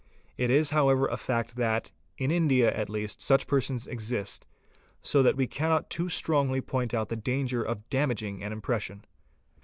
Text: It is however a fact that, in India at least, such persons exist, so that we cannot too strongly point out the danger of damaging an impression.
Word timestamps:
It 0.35 0.49
is 0.49 0.71
however 0.71 1.05
a 1.05 1.15
fact 1.15 1.57
that, 1.57 1.91
in 2.17 2.31
India 2.31 2.73
at 2.75 2.89
least, 2.89 3.21
such 3.21 3.45
persons 3.45 3.85
exist, 3.85 4.47
so 5.03 5.21
that 5.21 5.35
we 5.37 5.45
cannot 5.45 5.91
too 5.91 6.09
strongly 6.09 6.59
point 6.59 6.95
out 6.95 7.09
the 7.09 7.15
danger 7.15 7.61
of 7.61 7.87
damaging 7.91 8.43
an 8.43 8.51
impression. 8.51 9.05